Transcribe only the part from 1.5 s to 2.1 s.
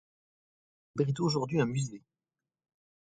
un musée.